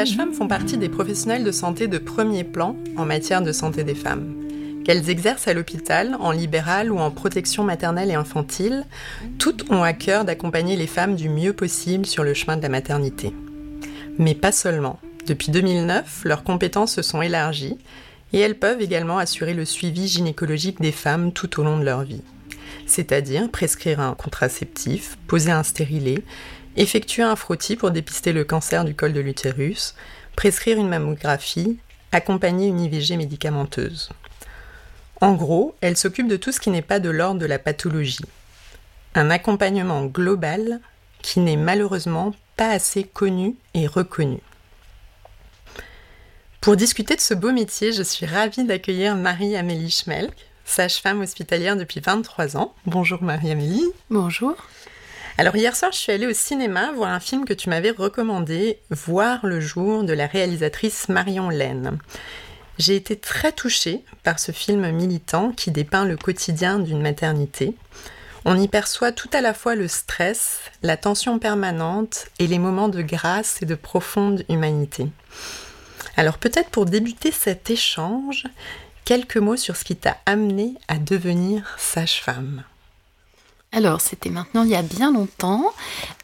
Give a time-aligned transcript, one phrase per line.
[0.00, 3.94] Sages-femmes font partie des professionnels de santé de premier plan en matière de santé des
[3.94, 4.34] femmes.
[4.82, 8.86] Qu'elles exercent à l'hôpital, en libéral ou en protection maternelle et infantile,
[9.38, 12.70] toutes ont à cœur d'accompagner les femmes du mieux possible sur le chemin de la
[12.70, 13.34] maternité.
[14.16, 14.98] Mais pas seulement.
[15.26, 17.76] Depuis 2009, leurs compétences se sont élargies
[18.32, 22.04] et elles peuvent également assurer le suivi gynécologique des femmes tout au long de leur
[22.04, 22.22] vie.
[22.86, 26.24] C'est-à-dire prescrire un contraceptif, poser un stérilet,
[26.76, 29.94] effectuer un frottis pour dépister le cancer du col de l'utérus,
[30.36, 31.78] prescrire une mammographie,
[32.12, 34.10] accompagner une IVG médicamenteuse.
[35.20, 38.24] En gros, elles s'occupent de tout ce qui n'est pas de l'ordre de la pathologie.
[39.14, 40.80] Un accompagnement global
[41.20, 44.38] qui n'est malheureusement pas assez connu et reconnu.
[46.60, 50.34] Pour discuter de ce beau métier, je suis ravie d'accueillir Marie-Amélie Schmelk,
[50.64, 52.74] sage-femme hospitalière depuis 23 ans.
[52.86, 53.90] Bonjour Marie-Amélie.
[54.10, 54.54] Bonjour.
[55.38, 58.80] Alors hier soir, je suis allée au cinéma voir un film que tu m'avais recommandé,
[58.90, 61.98] Voir le jour de la réalisatrice Marion Laine.
[62.78, 67.74] J'ai été très touchée par ce film militant qui dépeint le quotidien d'une maternité.
[68.44, 72.88] On y perçoit tout à la fois le stress, la tension permanente et les moments
[72.88, 75.06] de grâce et de profonde humanité.
[76.16, 78.44] Alors peut-être pour débuter cet échange,
[79.04, 82.64] quelques mots sur ce qui t'a amené à devenir sage-femme.
[83.72, 85.72] Alors, c'était maintenant il y a bien longtemps.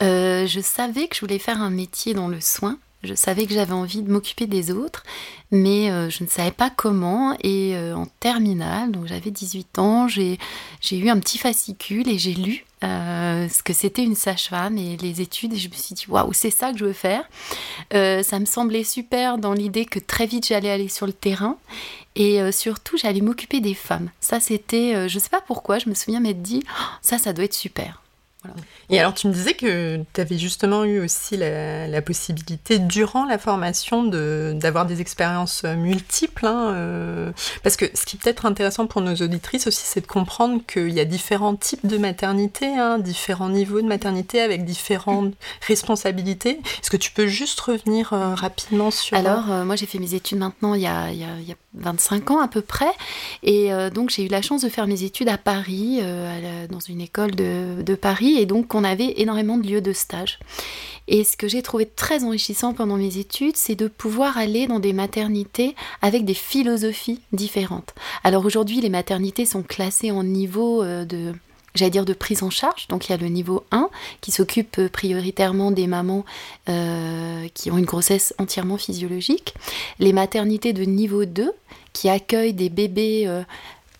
[0.02, 2.78] Euh, je savais que je voulais faire un métier dans le soin.
[3.04, 5.04] Je savais que j'avais envie de m'occuper des autres,
[5.52, 7.36] mais euh, je ne savais pas comment.
[7.44, 10.38] Et euh, en terminale, donc j'avais 18 ans, j'ai
[10.90, 15.52] eu un petit fascicule et j'ai lu ce que c'était une sage-femme et les études.
[15.52, 17.28] Et je me suis dit, waouh, c'est ça que je veux faire.
[17.92, 21.58] ça me semblait super dans l'idée que très vite j'allais aller sur le terrain
[22.16, 24.10] et euh, surtout, j'allais m'occuper des femmes.
[24.20, 27.18] Ça, c'était, euh, je ne sais pas pourquoi, je me souviens m'être dit, oh, ça,
[27.18, 28.02] ça doit être super.
[28.88, 33.38] Et alors, tu me disais que tu avais justement eu aussi la, possibilité, durant la
[33.38, 36.46] formation, d'avoir des expériences multiples.
[36.46, 40.06] Hein, euh, parce que ce qui peut être intéressant pour nos auditrices aussi, c'est de
[40.06, 45.34] comprendre qu'il y a différents types de maternité, hein, différents niveaux de maternité avec différentes
[45.66, 46.60] responsabilités.
[46.80, 49.16] Est-ce que tu peux juste revenir euh, rapidement sur...
[49.16, 52.30] Alors, euh, moi j'ai fait mes études maintenant il y, a, il, y a, 25
[52.30, 52.90] ans à peu près.
[53.42, 56.00] Et donc j'ai eu la chance de faire mes études à Paris,
[56.70, 60.38] dans une école de, de Paris et donc on avait énormément de lieux de stage.
[61.08, 64.80] Et ce que j'ai trouvé très enrichissant pendant mes études, c'est de pouvoir aller dans
[64.80, 67.94] des maternités avec des philosophies différentes.
[68.24, 71.32] Alors aujourd'hui, les maternités sont classées en niveau euh, de
[72.18, 72.88] prise en charge.
[72.88, 73.88] Donc il y a le niveau 1
[74.20, 76.24] qui s'occupe euh, prioritairement des mamans
[76.68, 79.54] euh, qui ont une grossesse entièrement physiologique.
[80.00, 81.52] Les maternités de niveau 2
[81.92, 83.26] qui accueillent des bébés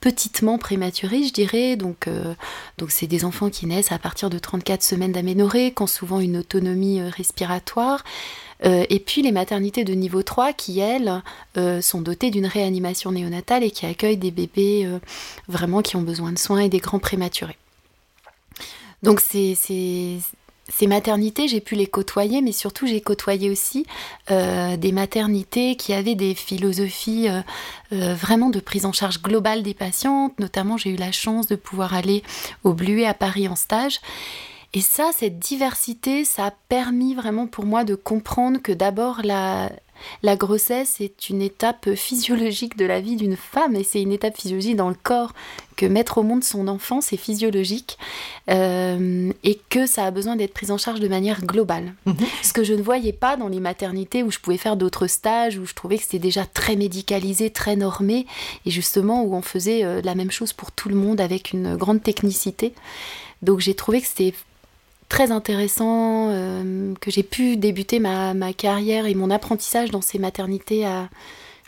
[0.07, 1.75] petitement prématurés, je dirais.
[1.75, 2.37] Donc, euh,
[2.79, 6.21] donc c'est des enfants qui naissent à partir de 34 semaines d'aménorrhée, qui ont souvent
[6.21, 8.05] une autonomie euh, respiratoire.
[8.65, 11.25] Euh, et puis les maternités de niveau 3 qui, elles,
[11.83, 14.89] sont dotées d'une réanimation néonatale et qui accueillent des bébés
[15.49, 17.59] vraiment qui ont besoin de soins et des grands prématurés.
[19.03, 19.55] Donc c'est
[20.69, 23.87] ces maternités, j'ai pu les côtoyer, mais surtout j'ai côtoyé aussi
[24.31, 27.41] euh, des maternités qui avaient des philosophies euh,
[27.93, 30.39] euh, vraiment de prise en charge globale des patientes.
[30.41, 32.23] Notamment, j'ai eu la chance de pouvoir aller
[32.65, 34.01] au Bluet à Paris en stage.
[34.75, 39.71] Et ça, cette diversité, ça a permis vraiment pour moi de comprendre que d'abord la,
[40.23, 44.37] la grossesse est une étape physiologique de la vie d'une femme et c'est une étape
[44.37, 45.33] physiologique dans le corps
[45.77, 47.99] que mettre au monde son enfant, c'est physiologique
[48.51, 51.95] euh, et que ça a besoin d'être pris en charge de manière globale.
[52.07, 52.17] Mhm.
[52.43, 55.59] Ce que je ne voyais pas dans les maternités où je pouvais faire d'autres stages,
[55.59, 58.27] où je trouvais que c'était déjà très médicalisé, très normé
[58.65, 61.77] et justement où on faisait euh, la même chose pour tout le monde avec une
[61.77, 62.73] grande technicité.
[63.43, 64.35] Donc j'ai trouvé que c'était
[65.09, 66.31] très intéressant,
[67.01, 71.09] que j'ai pu débuter ma, ma, carrière et mon apprentissage dans ces maternités à,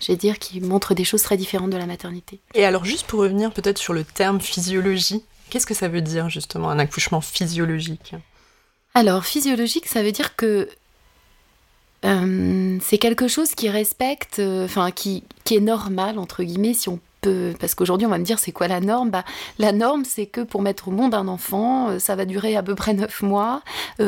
[0.01, 2.41] je vais dire, qui montrent des choses très différentes de la maternité.
[2.55, 6.29] Et alors, juste pour revenir peut-être sur le terme physiologie, qu'est-ce que ça veut dire
[6.29, 8.15] justement un accouchement physiologique?
[8.95, 10.69] Alors, physiologique, ça veut dire que
[12.05, 16.89] euh, c'est quelque chose qui respecte, euh, enfin qui, qui est normal entre guillemets, si
[16.89, 19.11] on parce qu'aujourd'hui on va me dire c'est quoi la norme?
[19.11, 19.25] Bah,
[19.59, 22.63] La norme c'est que pour mettre au monde un enfant, euh, ça va durer à
[22.63, 23.63] peu près 9 mois,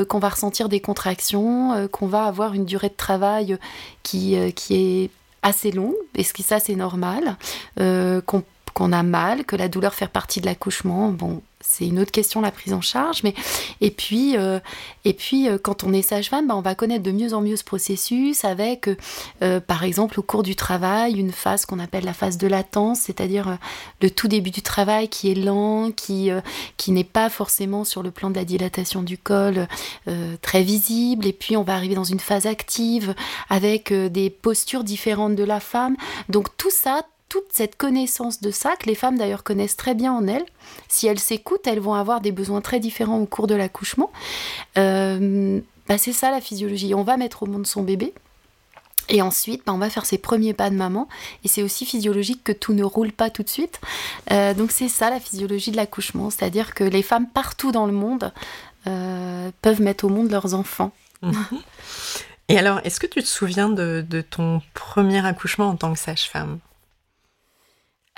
[0.08, 3.58] qu'on va ressentir des contractions, qu'on va avoir une durée de travail
[4.02, 5.10] qui, qui est
[5.42, 7.36] assez longue, et ce qui ça c'est normal,
[7.76, 11.10] qu'on a mal, que la douleur fait partie de l'accouchement.
[11.10, 13.34] Bon, c'est une autre question la prise en charge mais
[13.80, 14.58] et puis euh,
[15.04, 17.56] et puis euh, quand on est sage-femme bah, on va connaître de mieux en mieux
[17.56, 18.88] ce processus avec
[19.42, 23.00] euh, par exemple au cours du travail une phase qu'on appelle la phase de latence
[23.00, 23.58] c'est-à-dire
[24.00, 26.30] le tout début du travail qui est lent qui
[26.76, 29.66] qui n'est pas forcément sur le plan de la dilatation du col
[30.42, 33.14] très visible et puis on va arriver dans une phase active
[33.48, 35.96] avec des postures différentes de la femme.
[36.28, 40.12] Donc tout ça toute cette connaissance de ça, que les femmes d'ailleurs connaissent très bien
[40.12, 40.44] en elles,
[40.88, 44.10] si elles s'écoutent, elles vont avoir des besoins très différents au cours de l'accouchement.
[44.76, 46.92] Euh, bah, c'est ça la physiologie.
[46.92, 48.12] On va mettre au monde son bébé.
[49.08, 51.08] Et ensuite, bah, on va faire ses premiers pas de maman.
[51.44, 53.80] Et c'est aussi physiologique que tout ne roule pas tout de suite.
[54.32, 56.30] Euh, donc c'est ça la physiologie de l'accouchement.
[56.30, 58.32] C'est-à-dire que les femmes partout dans le monde
[58.88, 60.90] euh, peuvent mettre au monde leurs enfants.
[62.48, 66.58] Et alors, est-ce que tu te souviens de ton premier accouchement en tant que sage-femme?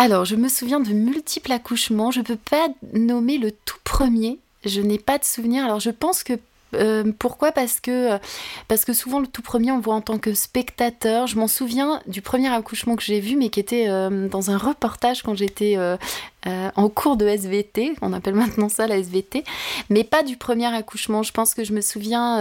[0.02, 2.10] Alors, je me souviens de multiples accouchements.
[2.10, 4.40] Je ne peux pas nommer le tout premier.
[4.64, 5.64] Je n'ai pas de souvenir.
[5.64, 6.32] Alors, je pense que
[6.74, 7.52] euh, pourquoi?
[7.52, 8.18] Parce que,
[8.66, 11.28] parce que souvent le tout premier on voit en tant que spectateur.
[11.28, 14.58] Je m'en souviens du premier accouchement que j'ai vu, mais qui était euh, dans un
[14.58, 15.96] reportage quand j'étais euh,
[16.44, 17.94] en cours de SVT.
[18.02, 19.44] On appelle maintenant ça la SVT,
[19.88, 21.22] mais pas du premier accouchement.
[21.22, 22.38] Je pense que je me souviens,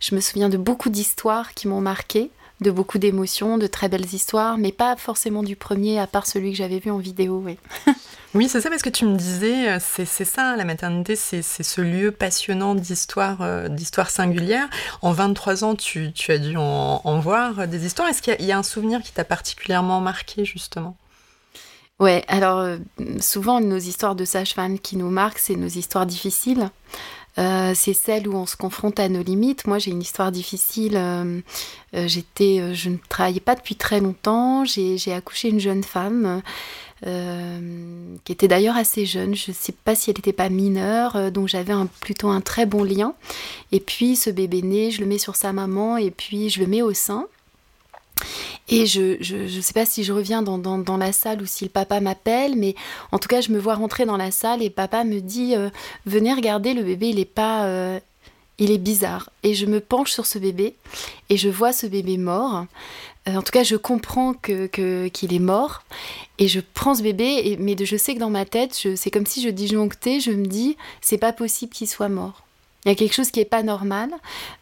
[0.00, 2.30] je me souviens de beaucoup d'histoires qui m'ont marqué
[2.62, 6.52] de beaucoup d'émotions, de très belles histoires, mais pas forcément du premier, à part celui
[6.52, 7.42] que j'avais vu en vidéo.
[7.44, 7.58] Oui,
[8.34, 11.80] oui c'est ça, parce que tu me disais, euh, c'est ça, la maternité, c'est ce
[11.80, 14.68] lieu passionnant d'histoire euh, d'histoire singulière.
[15.02, 18.08] En 23 ans, tu, as dû en, voir des histoires.
[18.08, 20.96] Est-ce qu'il y, a un souvenir qui t'a particulièrement marqué, justement?
[22.00, 22.78] Ouais, alors euh,
[23.20, 26.70] souvent nos histoires de sage-femme qui nous marquent, c'est nos histoires difficiles.
[27.38, 29.66] Euh, c'est celle où on se confronte à nos limites.
[29.66, 30.96] Moi, j'ai une histoire difficile.
[30.96, 31.40] Euh,
[31.94, 34.64] euh, j'étais, je ne travaillais pas depuis très longtemps.
[34.64, 36.42] J'ai accouché une jeune femme.
[38.24, 41.48] qui était d'ailleurs assez jeune, je ne sais pas si elle n'était pas mineure, donc
[41.48, 43.14] j'avais plutôt un très bon lien.
[43.72, 46.68] Et puis ce bébé né, je le mets sur sa maman et puis je le
[46.68, 47.26] mets au sein.
[48.72, 51.70] Et je ne sais pas si je reviens dans, dans, la salle ou si le
[51.70, 52.74] papa m'appelle, mais
[53.12, 55.68] en tout cas, je me vois rentrer dans la salle et papa me dit euh,
[56.06, 57.66] Venez regarder, le bébé, il est pas.
[57.66, 58.00] Euh,
[58.58, 59.28] il est bizarre.
[59.42, 60.74] Et je me penche sur ce bébé
[61.28, 62.66] et je vois ce bébé mort.
[63.28, 65.82] Euh, en tout cas, je comprends que, qu'il est mort
[66.38, 69.42] et je prends ce bébé, mais je sais que dans ma tête, c'est comme si
[69.42, 72.42] je disjonctais, je me dis C'est pas possible qu'il soit mort.
[72.84, 74.10] Il y a quelque chose qui n'est pas normal.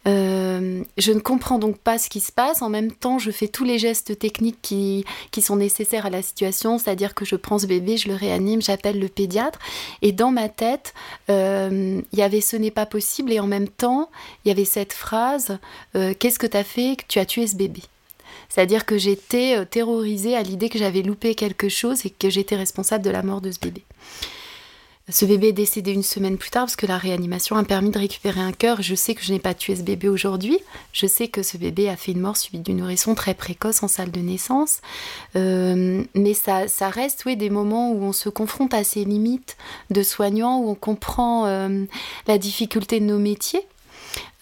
[0.07, 2.61] Euh, je ne comprends donc pas ce qui se passe.
[2.61, 5.05] En même temps, je fais tous les gestes techniques qui,
[5.41, 8.99] sont nécessaires à la situation, c'est-à-dire que je prends ce bébé, je le réanime, j'appelle
[8.99, 9.57] le pédiatre.
[10.03, 10.93] Et dans ma tête,
[11.31, 13.31] euh, il y avait ce n'est pas possible.
[13.31, 14.11] Et en même temps,
[14.45, 15.57] il y avait cette phrase
[15.95, 17.81] euh, Qu'est-ce que tu as fait tu as tué ce bébé?
[18.49, 23.03] C'est-à-dire que j'étais terrorisée à l'idée que j'avais loupé quelque chose et que j'étais responsable
[23.03, 23.83] de la mort de ce bébé.
[25.09, 27.97] Ce bébé est décédé une semaine plus tard parce que la réanimation a permis de
[27.97, 28.81] récupérer un cœur.
[28.81, 30.59] Je sais que je n'ai pas tué ce bébé aujourd'hui.
[30.93, 33.87] Je sais que ce bébé a fait une mort subite d'une nourrisson très précoce en
[33.87, 34.79] salle de naissance.
[35.35, 39.57] Euh, mais ça, ça reste oui, des moments où on se confronte à ses limites
[39.89, 41.83] de soignant, où on comprend euh,
[42.27, 43.67] la difficulté de nos métiers,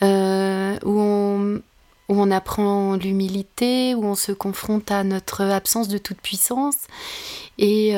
[0.03, 1.61] euh, où on,
[2.09, 6.75] où on apprend l'humilité, où on se confronte à notre absence de toute puissance
[7.57, 7.95] et,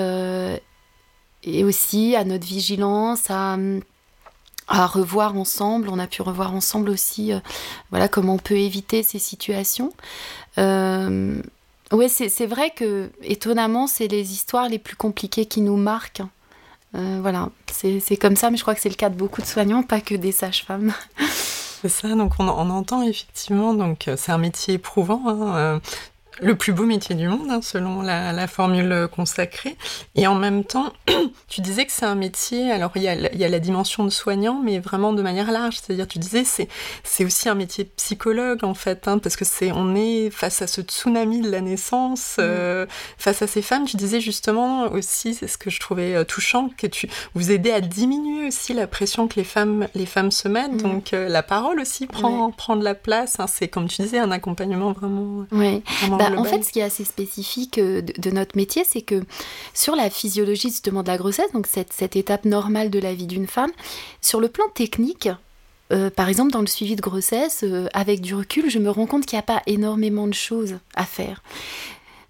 [1.43, 3.57] et aussi à notre vigilance, à,
[4.67, 5.89] revoir ensemble.
[5.89, 7.39] On a pu revoir ensemble aussi euh,
[7.89, 9.91] voilà, comment on peut éviter ces situations.
[10.57, 11.41] Euh,
[12.07, 16.23] c'est vrai que étonnamment, c'est les histoires les plus compliquées qui nous marquent.
[16.95, 19.45] Euh, voilà, c'est comme ça, mais je crois que c'est le cas de beaucoup de
[19.45, 20.93] soignants, pas que des sages-femmes.
[21.81, 25.23] C'est ça, donc on, entend effectivement, donc c'est un métier éprouvant.
[25.25, 25.81] Hein,
[26.39, 29.77] le plus beau métier du monde, hein, selon la, formule consacrée.
[30.15, 30.91] Et en même temps,
[31.47, 34.79] tu disais que c'est un métier, alors il y, a, la dimension de soignant, mais
[34.79, 35.77] vraiment de manière large.
[35.77, 36.67] C'est-à-dire, tu disais, c'est,
[37.03, 40.67] c'est aussi un métier psychologue, en fait, hein, parce que c'est, on est face à
[40.67, 42.41] ce tsunami de la naissance, mm.
[42.41, 42.85] euh,
[43.17, 43.85] face à ces femmes.
[43.85, 47.71] Tu disais justement aussi, c'est ce que je trouvais euh, touchant, que tu vous aidez
[47.71, 50.73] à diminuer aussi la pression que les femmes, les femmes se mettent.
[50.73, 50.81] Mm.
[50.81, 53.39] Donc, euh, la parole aussi prend, prend de la place.
[53.39, 53.47] Hein.
[53.47, 55.45] c'est, comme tu disais, un accompagnement vraiment.
[55.51, 55.83] Oui.
[56.29, 59.23] Bah, en fait, ce qui est assez spécifique euh, de, notre métier, c'est que
[59.73, 63.27] sur la physiologie justement de la grossesse, donc cette, cette étape normale de la vie
[63.27, 63.71] d'une femme,
[64.21, 65.29] sur le plan technique,
[65.91, 69.05] euh, par exemple, dans le suivi de grossesse, euh, avec du recul, je me rends
[69.05, 71.43] compte qu'il n'y a pas énormément de choses à faire.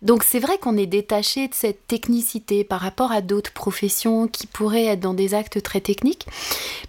[0.01, 4.47] Donc c'est vrai qu'on est détaché de cette technicité par rapport à d'autres professions qui
[4.47, 6.25] pourraient être dans des actes très techniques.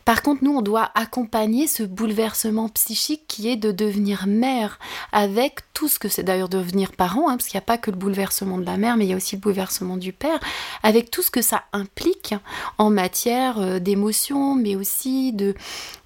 [0.04, 4.78] Par contre, nous, on doit accompagner ce bouleversement psychique qui est de devenir mère
[5.12, 7.90] avec tout ce que c'est d'ailleurs devenir parent, hein, parce qu'il n'y a pas que
[7.90, 10.40] le bouleversement de la mère, mais il y a aussi le bouleversement du père,
[10.82, 12.34] avec tout ce que ça implique
[12.78, 15.54] en matière euh, d'émotion, mais aussi de,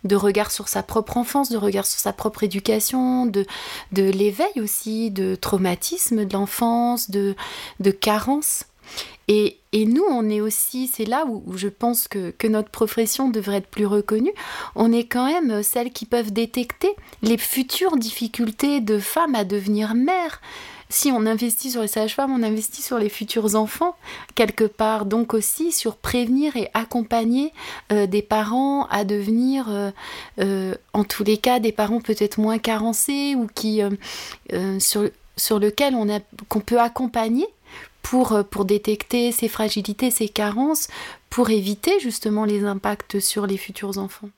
[0.06, 3.46] de regard sur sa propre enfance, de regard sur sa propre éducation, de,
[3.92, 7.34] de l'éveil aussi, de traumatisme de l'enfance, de,
[7.80, 8.64] de carence.
[9.28, 13.28] Et, et, nous, on est aussi, c'est là où, je pense que, que, notre profession
[13.28, 14.32] devrait être plus reconnue,
[14.76, 19.94] on est quand même celles qui peuvent détecter les futures difficultés de femmes à devenir
[19.94, 20.40] mères
[20.88, 23.97] si on investit sur les sages-femmes, on investit sur les futurs enfants,
[24.35, 25.05] quelque part.
[25.05, 27.52] Donc aussi sur prévenir et accompagner
[27.93, 29.90] euh, des parents à devenir, euh,
[30.40, 33.81] euh, en tous les cas, des parents peut-être moins carencés ou qui,
[34.78, 37.47] sur, sur lequel on a, qu'on peut accompagner
[38.02, 40.88] pour, pour détecter ces fragilités, ces carences,
[41.31, 44.28] pour éviter justement les impacts sur les futurs enfants.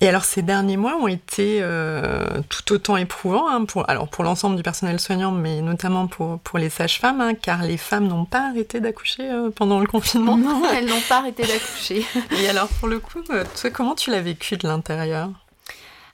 [0.00, 4.22] Et alors ces derniers mois ont été euh, tout autant éprouvants hein, pour, alors pour
[4.22, 8.24] l'ensemble du personnel soignant, mais notamment pour, pour les sages-femmes, hein, car les femmes n'ont
[8.24, 10.36] pas arrêté d'accoucher euh, pendant le confinement.
[10.36, 12.06] Non, elles n'ont pas arrêté d'accoucher.
[12.40, 15.30] Et alors pour le coup, euh, toi, comment tu l'as vécu de l'intérieur?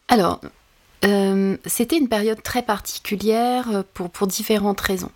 [0.09, 0.41] Alors,
[1.03, 5.11] c'était une période très particulière pour, pour différentes raisons.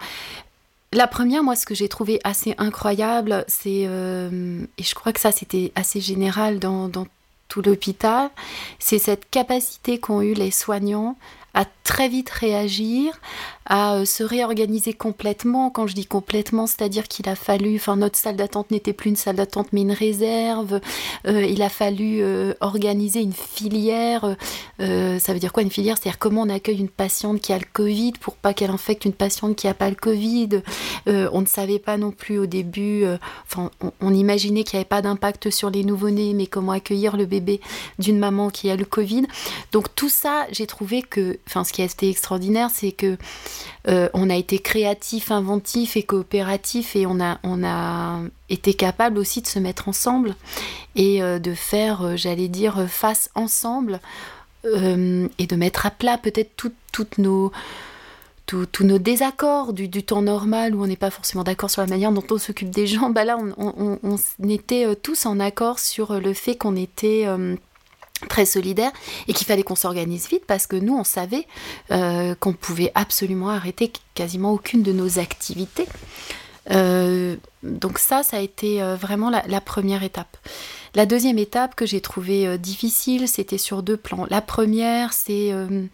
[0.92, 5.32] La première, moi, ce que j'ai trouvé assez incroyable, c'est, et je crois que ça,
[5.32, 7.06] c'était assez général dans, dans
[7.48, 8.30] tout l'hôpital,
[8.78, 11.16] c'est cette capacité qu'ont eu les soignants
[11.54, 13.18] à très vite réagir,
[13.68, 15.70] à euh, se réorganiser complètement.
[15.70, 19.16] Quand je dis complètement, c'est-à-dire qu'il a fallu, enfin notre salle d'attente n'était plus une
[19.16, 20.80] salle d'attente mais une réserve.
[21.26, 24.36] Euh, il a fallu euh, organiser une filière.
[24.78, 25.96] ça veut dire quoi une filière?
[25.98, 29.12] C'est-à-dire comment on accueille une patiente qui a le Covid pour pas qu'elle infecte une
[29.12, 30.62] patiente qui a pas le Covid.
[31.06, 33.04] on ne savait pas non plus au début.
[33.44, 37.16] Enfin, on, on, imaginait qu'il n'y avait pas d'impact sur les nouveau-nés, mais comment accueillir
[37.16, 37.60] le bébé
[37.98, 39.26] d'une maman qui a le Covid.
[39.72, 43.18] Donc tout ça, j'ai trouvé que, enfin, ce qui a été extraordinaire, c'est que
[43.88, 49.18] euh, on a été créatif, inventif et coopératif et on a, on a été capable
[49.18, 50.34] aussi de se mettre ensemble
[50.96, 54.00] et euh, de faire, euh, j'allais dire, face ensemble
[54.64, 56.50] et de mettre à plat peut-être
[56.92, 57.52] toutes nos
[58.44, 62.10] tous nos désaccords du, temps normal où on n'est pas forcément d'accord sur la manière
[62.10, 66.32] dont on s'occupe des gens, bah là on, on était tous en accord sur le
[66.34, 67.26] fait qu'on était
[68.28, 68.90] très solidaire
[69.28, 71.46] et qu'il fallait qu'on s'organise vite parce que nous on savait
[71.90, 75.86] euh, qu'on pouvait absolument arrêter quasiment aucune de nos activités.
[76.70, 80.36] Euh, donc ça, ça a été euh, vraiment la première étape.
[80.98, 84.26] La deuxième étape que j'ai trouvée euh, difficile, c'était sur deux plans.
[84.30, 85.84] La première, c'est euh,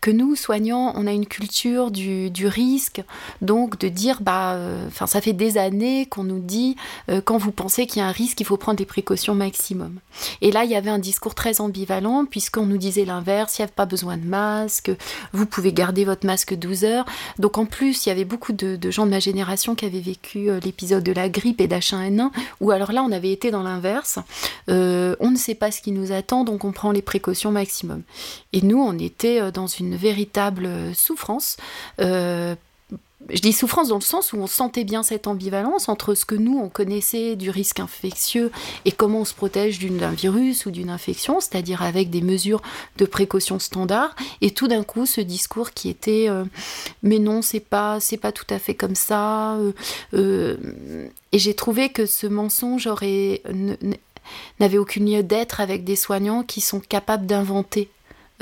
[0.00, 3.02] que nous, soignants, on a une culture du, risque,
[3.40, 6.76] donc de dire, bah, euh, ça fait des années qu'on nous dit,
[7.24, 9.98] quand vous pensez qu'il y a un risque, il faut prendre des précautions maximum.
[10.42, 13.66] Et là, il y avait un discours très ambivalent, puisqu'on nous disait l'inverse, il n'y
[13.66, 14.92] a pas besoin de masque,
[15.32, 17.04] vous pouvez garder votre masque 12 heures.
[17.40, 20.48] Donc en plus, il y avait beaucoup de, gens de ma génération qui avaient vécu
[20.60, 24.20] l'épisode de la grippe et d'H1N1, où alors là, on avait été dans l'inverse.
[24.68, 28.02] Euh, on ne sait pas ce qui nous attend, donc on prend les précautions maximum.
[28.52, 31.56] Et nous, on était euh, dans une véritable euh, souffrance.
[31.98, 36.34] je dis souffrance dans le sens où on sentait bien cette ambivalence entre ce que
[36.34, 38.50] nous, on connaissait du risque infectieux
[38.84, 42.62] et comment on se protège d'un virus ou d'une infection, c'est-à-dire avec des mesures
[42.98, 46.28] de précaution standard, et tout d'un coup ce discours qui était
[47.04, 49.56] mais non, c'est pas, c'est pas tout à fait comme ça.
[50.12, 50.58] et
[51.32, 53.40] j'ai trouvé que ce mensonge aurait
[54.60, 57.90] n'avaient aucune lieu d'être avec des soignants qui sont capables d'inventer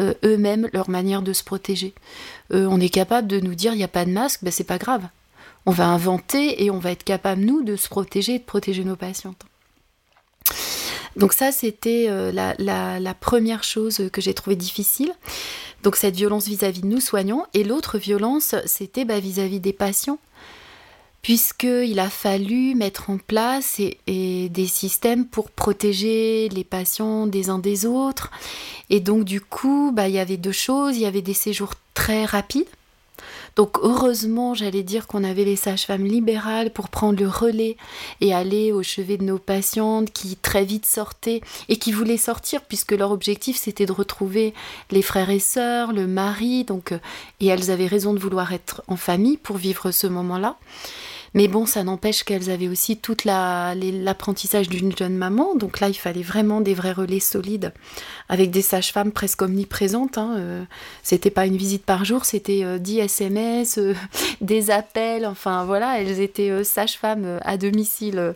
[0.01, 1.93] euh, eux-mêmes leur manière de se protéger.
[2.53, 4.65] Euh, on est capable de nous dire il n'y a pas de masque, ben c'est
[4.65, 5.03] pas grave.
[5.67, 8.85] On va inventer et on va être capable, nous, de se protéger et de protéger
[8.85, 9.45] nos patientes.
[11.17, 15.13] Donc ça, c'était euh, la, première chose que j'ai trouvé difficile.
[15.83, 20.19] Donc cette violence vis-à-vis de nous soignants, et l'autre violence, c'était bah, vis-à-vis des patients,
[21.23, 27.87] puisqu'il a fallu mettre en place des systèmes pour protéger les patients des uns des
[27.87, 28.31] autres.
[28.89, 31.75] Et donc du coup, bah, il y avait deux choses, il y avait des séjours
[31.95, 32.67] très rapides,
[33.57, 37.77] donc heureusement, j'allais dire qu'on avait les sages-femmes libérales pour prendre le relais
[38.21, 42.63] et aller au chevet de nos patientes qui très vite sortaient et qui voulaient sortir
[42.63, 44.55] puisque leur objectif c'était de retrouver
[44.91, 46.99] les frères et sœurs, le mari, donc euh,
[47.41, 50.57] et elles avaient raison de vouloir être en famille pour vivre ce moment-là.
[51.33, 55.55] Mais bon, ça n'empêche qu'elles avaient aussi tout l'apprentissage d'une jeune maman.
[55.55, 57.73] Donc là, il fallait vraiment des vrais relais solides
[58.29, 60.19] avec des sages-femmes presque omniprésentes.
[60.19, 60.35] Hein.
[60.39, 60.65] Euh,
[61.03, 63.95] c'était pas une visite par jour, c'était euh, 10 SMS, euh,
[64.41, 65.25] des appels.
[65.25, 68.35] Enfin voilà, elles étaient euh, sages-femmes à domicile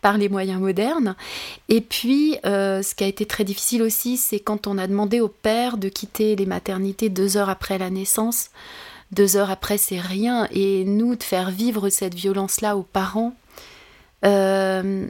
[0.00, 1.14] par les moyens modernes.
[1.68, 5.28] Et puis, ce qui a été très difficile aussi, c'est quand on a demandé au
[5.28, 8.50] père de quitter les maternités deux heures après la naissance.
[9.12, 10.48] Deux heures après, c'est rien.
[10.50, 13.34] Et nous, de faire vivre cette violence-là aux parents,
[14.24, 15.06] euh,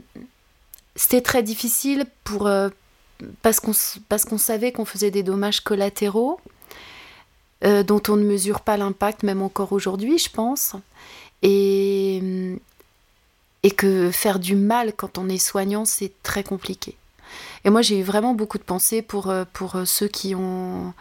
[0.95, 2.69] c'était très difficile pour, euh,
[3.41, 6.39] parce qu'on savait qu'on faisait des dommages collatéraux
[7.63, 10.73] euh, dont on ne mesure pas l'impact, même encore aujourd'hui, je pense.
[11.41, 12.21] Et,
[13.63, 16.97] et que faire du mal quand on est soignant, c'est très compliqué.
[17.63, 20.93] Et moi, j'ai eu vraiment beaucoup de pensées pour, pour ceux qui ont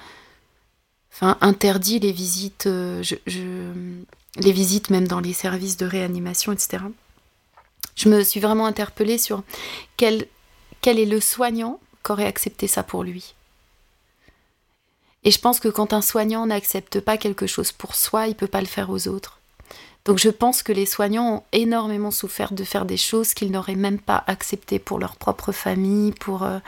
[1.12, 3.02] enfin, interdit les visites, euh,
[4.36, 6.84] les visites même dans les services de réanimation, etc.
[7.94, 9.42] Je me suis vraiment interpellée sur
[9.96, 10.26] quel,
[10.84, 13.34] est le soignant qui aurait accepté ça pour lui.
[15.24, 18.34] Et je pense que quand un soignant n'accepte pas quelque chose pour soi, il ne
[18.34, 19.38] peut pas le faire aux autres.
[20.04, 23.76] Donc je pense que les soignants ont énormément souffert de faire des choses qu'ils n'auraient
[23.76, 26.42] même pas acceptées pour leur propre famille, pour...
[26.42, 26.58] Euh,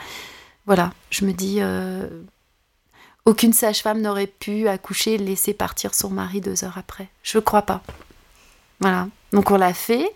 [0.65, 2.07] voilà, je me dis, euh,
[3.25, 7.09] aucune sage-femme n'aurait pu accoucher et laisser partir son mari deux heures après.
[7.23, 7.81] Je ne crois pas.
[8.79, 9.07] Voilà.
[9.31, 10.11] Donc on l'a fait.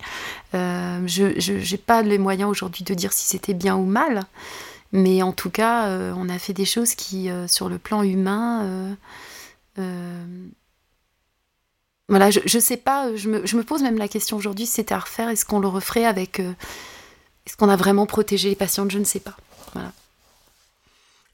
[0.54, 4.22] Euh, je n'ai pas les moyens aujourd'hui de dire si c'était bien ou mal.
[4.92, 8.02] Mais en tout cas, euh, on a fait des choses qui, euh, sur le plan
[8.02, 8.96] humain,
[12.08, 14.98] voilà, je ne sais pas, je me, pose même la question aujourd'hui si c'était à
[14.98, 16.40] refaire, est-ce qu'on le referait avec.
[16.40, 18.90] est-ce qu'on a vraiment protégé les patientes?
[18.90, 19.36] Je ne sais pas.
[19.72, 19.92] Voilà.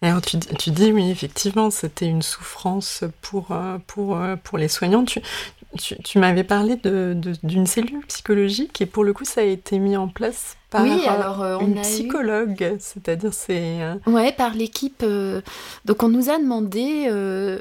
[0.03, 4.69] Alors tu, tu, dis oui, effectivement, c'était une souffrance pour, euh, pour, euh, pour les
[4.69, 5.07] soignants.
[5.07, 5.23] Tu,
[6.05, 9.97] tu, m'avais parlé d'une de, cellule psychologique et pour le coup, ça a été mis
[9.97, 13.78] en place par oui, alors, euh, une psychologue, c'est-à-dire c'est...
[14.06, 15.04] Ouais, par l'équipe.
[15.85, 17.06] donc on nous a demandé,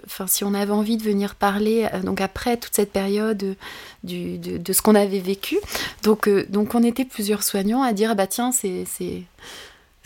[0.05, 3.55] enfin si on avait envie de venir parler, donc après toute cette période
[4.03, 5.57] du, de, de, ce qu'on avait vécu,
[6.03, 8.85] donc, donc on était plusieurs soignants à dire, ah bah tiens, c'est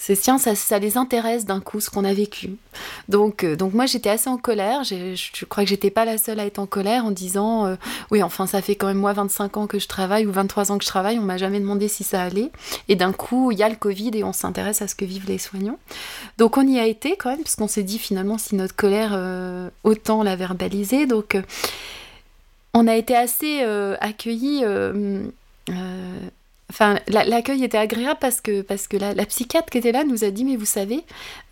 [0.02, 2.52] c'est tiens, ça, ça, les intéresse d'un coup ce qu'on a vécu.
[3.10, 4.86] Donc, euh, donc moi j'étais assez en colère.
[4.86, 7.76] Je crois que j'étais pas la seule à être en colère en disant euh,
[8.10, 10.78] oui, enfin ça fait quand même moi 25 ans que je travaille ou 23 ans
[10.78, 12.50] que je travaille, on m'a jamais demandé si ça allait.
[12.88, 15.28] Et d'un coup il y a le Covid et on s'intéresse à ce que vivent
[15.28, 15.80] les soignants.
[16.38, 19.12] Donc on y a été quand même parce qu'on s'est dit finalement si notre colère
[19.14, 21.08] euh, autant la verbaliser.
[21.08, 21.38] Donc
[22.74, 23.64] on a été assez
[24.00, 24.64] accueillis
[27.08, 30.46] L'accueil était agréable parce que, parce que la, psychiatre qui était là nous a dit,
[30.46, 31.04] mais vous savez,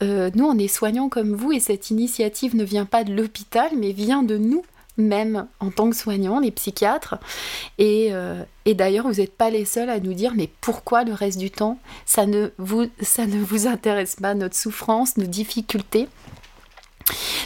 [0.03, 3.71] euh, nous on est soignants comme vous et cette initiative ne vient pas de l'hôpital,
[3.75, 4.63] mais vient de nous
[4.97, 7.15] même en tant que soignants, les psychiatres.
[7.77, 11.13] Et, euh, et d'ailleurs, vous n'êtes pas les seuls à nous dire, mais pourquoi le
[11.13, 16.07] reste du temps, ça ne vous, ça ne vous intéresse pas, notre souffrance, nos difficultés?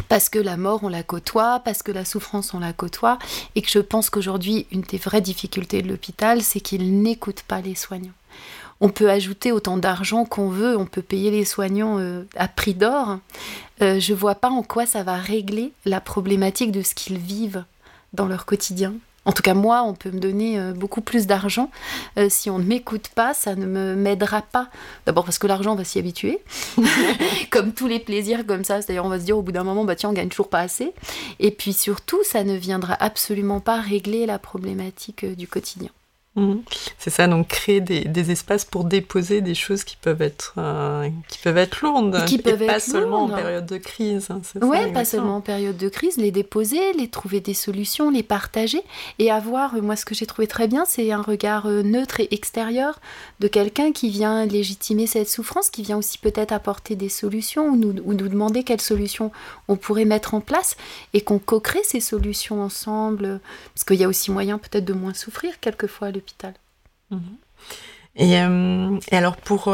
[0.07, 3.19] Parce que la mort, on la côtoie, parce que la souffrance, on la côtoie,
[3.55, 7.61] et que je pense qu'aujourd'hui, une des vraies difficultés de l'hôpital, c'est qu'il n'écoute pas
[7.61, 8.11] les soignants.
[8.83, 12.73] On peut ajouter autant d'argent qu'on veut, on peut payer les soignants euh, à prix
[12.73, 13.19] d'or.
[13.83, 17.63] Euh, je vois pas en quoi ça va régler la problématique de ce qu'ils vivent
[18.13, 18.93] dans leur quotidien.
[19.25, 21.69] En tout cas, moi, on peut me donner euh, beaucoup plus d'argent.
[22.17, 24.69] Euh, si on ne m'écoute pas, ça ne me m'aidera pas.
[25.05, 26.39] D'abord parce que l'argent, va s'y habituer.
[27.51, 28.81] comme tous les plaisirs comme ça.
[28.81, 30.59] C'est-à-dire, on va se dire au bout d'un moment, bah tiens, on gagne toujours pas
[30.59, 30.93] assez.
[31.39, 35.89] Et puis surtout, ça ne viendra absolument pas régler la problématique euh, du quotidien.
[36.35, 36.63] Mhm.
[36.97, 41.39] C'est ça, donc créer des, espaces pour déposer des choses qui peuvent être, euh, qui
[41.39, 44.29] peuvent être lourdes, qui peuvent pas être seulement en période de crise.
[44.29, 48.23] Hein, oui, pas seulement en période de crise, les déposer, les trouver des solutions, les
[48.23, 48.81] partager
[49.19, 52.21] et avoir, euh, moi ce que j'ai trouvé très bien, c'est un regard euh, neutre
[52.21, 53.01] et extérieur
[53.41, 57.75] de quelqu'un qui vient légitimer cette souffrance, qui vient aussi peut-être apporter des solutions ou
[57.75, 59.31] nous, ou nous demander quelles solutions
[59.67, 60.77] on pourrait mettre en place
[61.13, 63.41] et qu'on co-crée ces solutions ensemble,
[63.73, 66.11] parce qu'il y a aussi moyen peut-être de moins souffrir quelquefois.
[66.11, 66.20] Le
[67.09, 67.19] Mhm.
[68.17, 68.35] Et,
[69.15, 69.73] alors pour,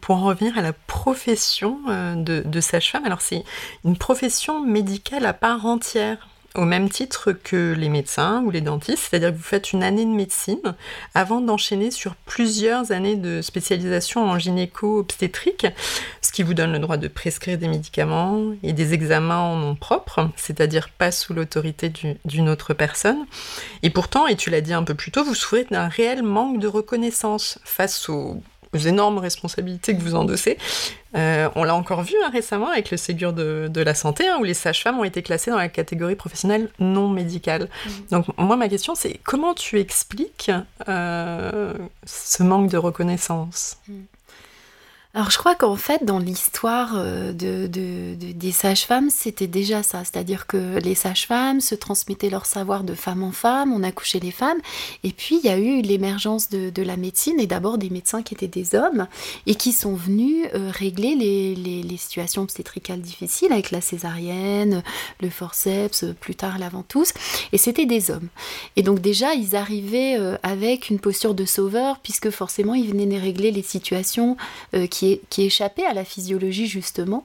[0.00, 1.78] pour en revenir à la profession
[2.16, 3.44] de, de sage-femme, alors c'est
[3.84, 9.08] une profession médicale à part entière au même titre que les médecins ou les dentistes,
[9.08, 10.74] c'est-à-dire que vous faites une année de médecine
[11.14, 15.66] avant d'enchaîner sur plusieurs années de spécialisation en gynéco-obstétrique,
[16.40, 20.30] qui vous donne le droit de prescrire des médicaments et des examens en nom propre,
[20.36, 21.92] c'est-à-dire pas sous l'autorité
[22.24, 23.26] d'une autre personne.
[23.82, 26.58] Et pourtant, et tu l'as dit un peu plus tôt, vous souffrez d'un réel manque
[26.58, 28.40] de reconnaissance face aux
[28.72, 30.56] aux énormes responsabilités que vous endossez.
[31.16, 34.44] Euh, on l'a encore vu hein, récemment avec le Ségur de, la santé, hein, où
[34.44, 37.64] les sages-femmes ont été classées dans la catégorie professionnelle non médicale.
[37.64, 37.90] Mmh.
[38.12, 40.52] Donc moi, ma question, c'est comment tu expliques
[40.88, 41.74] euh,
[42.06, 43.78] ce manque de reconnaissance?
[43.88, 43.94] Mmh.
[45.12, 50.46] Alors je crois qu'en fait dans l'histoire euh, de, des sages-femmes c'était déjà ça, c'est-à-dire
[50.46, 54.58] que les sages-femmes se transmettaient leur savoir de femme en femme, on accouchait les femmes,
[55.02, 58.34] et puis il y a eu l'émergence de, la médecine et d'abord des médecins qui
[58.34, 59.08] étaient des hommes
[59.46, 64.82] et qui sont venus euh, régler les, situations obstétricales difficiles avec la césarienne,
[65.20, 67.12] le forceps, plus tard la ventouse,
[67.52, 68.28] et c'était des hommes.
[68.76, 73.18] Et donc déjà ils arrivaient euh, avec une posture de sauveur puisque forcément ils venaient
[73.18, 74.36] régler les situations
[74.88, 77.24] qui qui, échappait à la physiologie justement.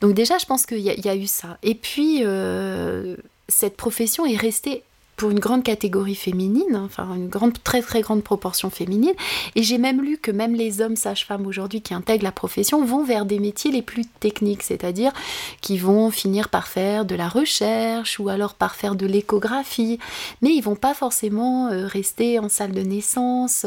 [0.00, 1.58] Donc déjà, je pense qu'il y, a eu ça.
[1.62, 3.16] Et puis, euh,
[3.48, 4.82] cette profession est restée
[5.16, 9.12] pour une grande catégorie féminine, enfin une grande, très très grande proportion féminine.
[9.54, 13.04] Et j'ai même lu que même les hommes sages-femmes aujourd'hui qui intègrent la profession vont
[13.04, 15.12] vers des métiers les plus techniques, c'est-à-dire
[15.60, 20.00] qui vont finir par faire de la recherche ou alors par faire de l'échographie,
[20.42, 23.66] mais ils vont pas forcément euh, rester en salle de naissance.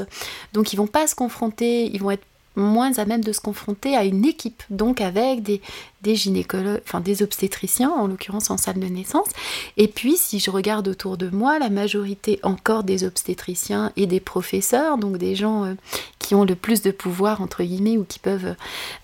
[0.51, 2.25] Donc ils vont pas se confronter, ils vont être
[2.57, 5.61] moins à même de se confronter à une équipe, donc avec des,
[6.01, 9.29] des gynécologues, enfin des obstétriciens, en l'occurrence en salle de naissance.
[9.77, 14.19] Et puis, si je regarde autour de moi, la majorité encore des obstétriciens et des
[14.19, 15.73] professeurs, donc des gens euh,
[16.19, 18.55] qui ont le plus de pouvoir, entre guillemets, ou qui peuvent,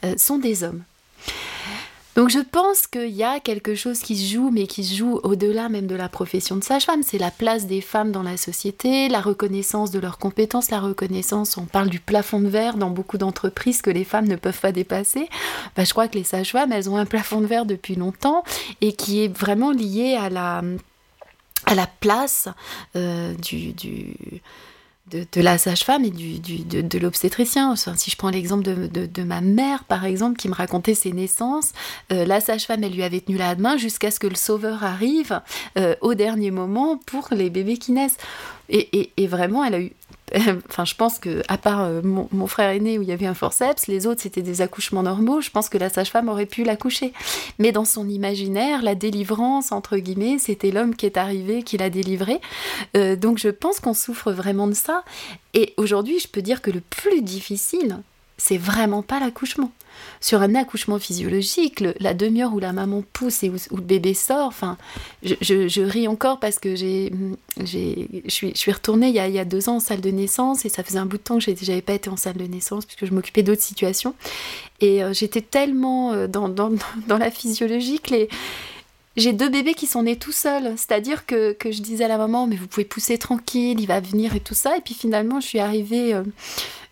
[0.03, 0.83] euh, sont des hommes.
[2.15, 5.19] Donc je pense qu'il y a quelque chose qui se joue, mais qui se joue
[5.23, 7.01] au-delà même de la profession de sage-femme.
[7.01, 11.57] C'est la place des femmes dans la société, la reconnaissance de leurs compétences, la reconnaissance,
[11.57, 14.71] on parle du plafond de verre dans beaucoup d'entreprises que les femmes ne peuvent pas
[14.71, 15.27] dépasser.
[15.75, 18.43] Bah, je crois que les sages-femmes, elles ont un plafond de verre depuis longtemps
[18.81, 20.61] et qui est vraiment lié à la,
[21.99, 22.47] place
[22.95, 23.73] euh, du
[25.11, 27.75] de, la sage-femme et de, l'obstétricien.
[27.75, 31.73] si je prends l'exemple de, ma mère, par exemple, qui me racontait ses naissances,
[32.11, 35.41] euh, la sage-femme, elle lui avait tenu la main jusqu'à ce que le sauveur arrive
[35.77, 38.17] euh, au dernier moment pour les bébés qui naissent.
[38.69, 39.91] Et, vraiment, elle a eu
[40.69, 43.35] enfin, je pense que, à part euh, mon, frère aîné où il y avait un
[43.35, 45.41] forceps, les autres c'était des accouchements normaux.
[45.41, 47.13] Je pense que la sage-femme aurait pu l'accoucher.
[47.59, 51.89] Mais dans son imaginaire, la délivrance, entre guillemets, c'était l'homme qui est arrivé, qui l'a
[51.89, 52.39] délivré.
[52.97, 55.03] Euh, donc je pense qu'on souffre vraiment de ça.
[55.53, 57.99] Et aujourd'hui, je peux dire que le plus difficile,
[58.43, 59.71] c'est vraiment pas l'accouchement.
[60.19, 64.47] Sur un accouchement physiologique, la demi-heure où la maman pousse et où, le bébé sort,
[64.47, 64.77] enfin,
[65.23, 67.13] je, ris encore parce que j'ai,
[67.57, 70.83] je suis, je retournée il y, a, deux ans en salle de naissance et ça
[70.83, 73.13] faisait un bout de temps que j'avais pas été en salle de naissance puisque je
[73.13, 74.13] m'occupais d'autres situations.
[74.81, 76.69] Et euh, j'étais tellement euh, dans, dans,
[77.07, 78.27] la physiologie que
[79.15, 82.45] j'ai deux bébés qui sont nés tout seuls, c'est-à-dire que, je disais à la maman,
[82.45, 85.47] mais vous pouvez pousser tranquille, il va venir et tout ça, et puis finalement je
[85.47, 86.23] suis arrivée euh,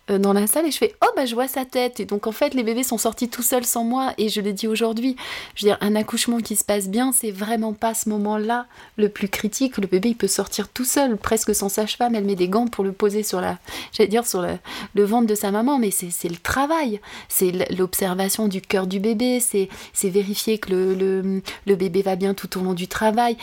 [0.08, 2.00] dans la salle et je fais oh bah je vois sa tête.
[2.00, 4.52] Et donc en fait les bébés sont sortis tout seuls sans moi et je le
[4.52, 5.16] dis aujourd'hui.
[5.54, 9.08] Je veux dire un accouchement qui se passe bien c'est vraiment pas ce moment-là le
[9.08, 12.14] plus critique le bébé il peut sortir tout seul presque sans sage-femme.
[12.14, 13.58] Elle met des gants pour le poser sur la
[13.92, 15.78] j'allais dire sur le, ventre de sa maman.
[15.78, 17.00] Mais c'est le travail.
[17.28, 19.40] C'est l'observation du cœur du bébé.
[19.40, 19.68] C'est
[20.08, 23.36] vérifier que le, le bébé va bien tout au long du travail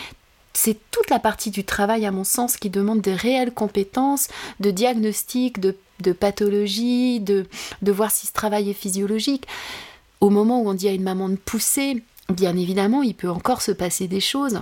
[0.54, 4.28] c'est toute la partie du travail, à mon sens, qui demande des réelles compétences
[4.60, 5.76] de diagnostic, de,
[6.12, 7.46] pathologie, de,
[7.82, 9.46] de voir si ce travail est physiologique.
[10.22, 13.62] Au moment où on dit à une maman de pousser, bien évidemment, il peut encore
[13.62, 14.62] se passer des choses.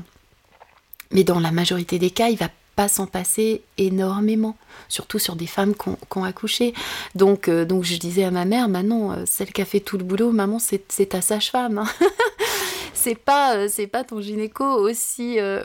[1.11, 4.55] Mais dans la majorité des cas, il va pas s'en passer énormément,
[4.87, 6.75] surtout sur des femmes qui ont, accouché.
[7.15, 9.97] Donc, euh, donc je disais à ma mère, maintenant, euh, celle qui a fait tout
[9.97, 11.79] le boulot, maman, c'est ta sage-femme.
[11.79, 11.87] Hein.
[12.97, 15.61] C'est pas euh, c'est pas ton gynéco aussi euh,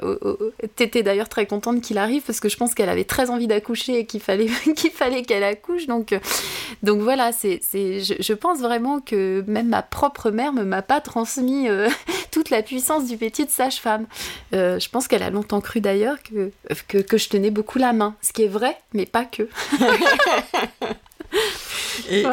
[0.77, 4.01] t'étais d'ailleurs très contente qu'il arrive parce que je pense qu'elle avait très envie d'accoucher
[4.01, 4.49] et qu'il fallait
[5.27, 6.19] qu'elle accouche donc euh,
[6.83, 11.01] donc voilà c'est je, je, pense vraiment que même ma propre mère ne m'a pas
[11.01, 11.69] transmis
[12.31, 14.07] toute la puissance du de sage-femme.
[14.53, 16.51] Je pense qu'elle a longtemps cru d'ailleurs que,
[16.89, 19.49] que que je tenais beaucoup la main ce qui est vrai mais pas que
[22.11, 22.25] Et,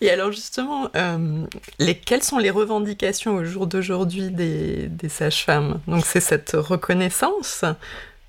[0.00, 1.44] et, alors justement, euh,
[1.78, 5.80] les, quelles sont les revendications au jour d'aujourd'hui des, des sages-femmes?
[5.86, 7.64] Donc c'est cette reconnaissance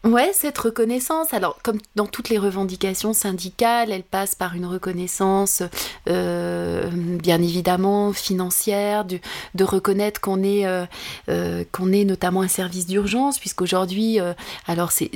[0.06, 5.64] Ouais, cette reconnaissance, alors comme dans toutes les revendications syndicales, elle passe par une reconnaissance,
[6.08, 10.86] euh, bien évidemment financière, de reconnaître qu'on est, euh,
[11.30, 14.20] euh, qu'on est notamment un service d'urgence, puisqu'aujourd'hui,
[14.68, 15.10] alors c'est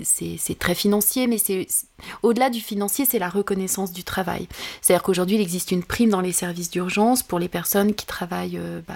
[0.57, 1.67] très financier, mais c'est
[2.23, 4.47] au-delà du financier, c'est la reconnaissance du travail.
[4.81, 8.59] C'est-à-dire qu'aujourd'hui, il existe une prime dans les services d'urgence pour les personnes qui travaillent
[8.87, 8.95] bah,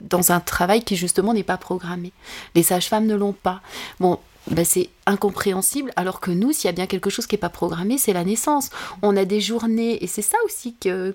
[0.00, 2.12] dans un travail qui justement n'est pas programmé.
[2.54, 3.60] Les sages-femmes ne l'ont pas.
[3.98, 7.40] Bon, ben c'est incompréhensible, alors que nous, s'il y a bien quelque chose qui n'est
[7.40, 8.70] pas programmé, c'est la naissance.
[9.02, 11.14] On a des journées, et c'est ça aussi qu'il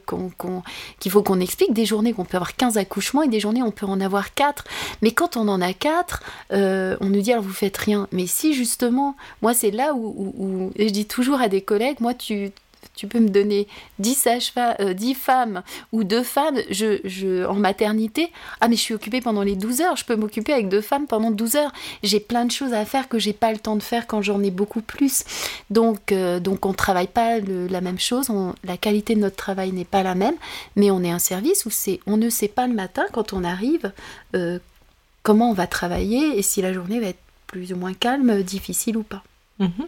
[1.09, 3.85] faut qu'on explique, des journées qu'on peut avoir 15 accouchements et des journées on peut
[3.85, 4.63] en avoir 4.
[5.01, 8.07] Mais quand on en a 4, euh, on nous dit, alors vous faites rien.
[8.11, 12.51] Mais si justement, moi c'est là où, je dis toujours à des collègues, moi tu,
[12.95, 13.67] tu peux me donner
[13.99, 16.57] 10, sages euh, 10 femmes ou deux femmes
[17.47, 18.31] en maternité.
[18.61, 19.95] Ah, mais je suis occupée pendant les 12 heures.
[19.95, 21.71] Je peux m'occuper avec deux femmes pendant 12 heures.
[22.03, 24.41] J'ai plein de choses à faire que j'ai pas le temps de faire quand j'en
[24.43, 25.23] ai beaucoup plus.
[25.69, 28.27] Donc, euh, donc on ne travaille pas la même chose.
[28.63, 30.35] la qualité de notre travail n'est pas la même.
[30.75, 33.43] Mais on est un service où c'est, on ne sait pas le matin quand on
[33.43, 33.91] arrive
[34.35, 34.59] euh,
[35.23, 38.97] comment on va travailler et si la journée va être plus ou moins calme, difficile
[38.97, 39.23] ou pas.
[39.57, 39.87] Mhm.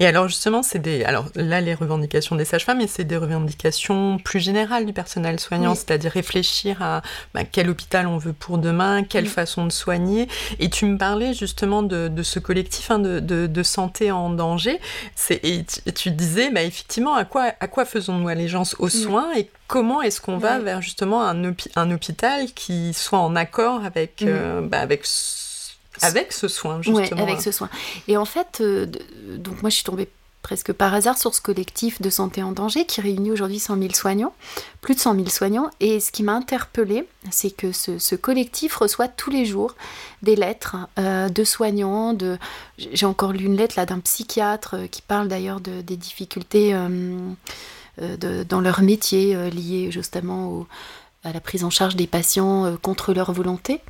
[0.00, 4.18] Et alors justement, c'est des, alors là les revendications des sages-femmes, mais c'est des revendications
[4.18, 9.04] plus générales du personnel soignant, c'est-à-dire réfléchir à bah, quel hôpital on veut pour demain,
[9.04, 10.26] quelle façon de soigner.
[10.58, 14.80] Et tu me parlais justement de, ce collectif hein, de, santé en danger.
[15.30, 20.02] Et tu, disais, bah, effectivement, à quoi, à quoi faisons-nous allégeance aux soins et comment
[20.02, 24.80] est-ce qu'on va vers justement un, un, hôpital qui soit en accord avec, euh, bah,
[24.80, 25.04] avec
[26.02, 27.16] avec ce soin, justement.
[27.16, 27.68] Oui, avec ce soin.
[28.08, 28.86] Et en fait, euh,
[29.36, 30.08] donc moi, je suis tombée
[30.42, 33.94] presque par hasard sur ce collectif de santé en danger qui réunit aujourd'hui 100 000
[33.94, 34.34] soignants,
[34.82, 35.70] plus de 100 000 soignants.
[35.80, 39.74] Et ce qui m'a interpellée, c'est que ce, collectif reçoit tous les jours
[40.22, 42.12] des lettres euh, de soignants.
[42.12, 42.38] De...
[42.76, 46.74] J'ai encore lu une lettre là d'un psychiatre euh, qui parle d'ailleurs de, des difficultés
[47.98, 50.66] dans leur métier liées justement
[51.22, 53.80] à la prise en charge des patients contre leur volonté.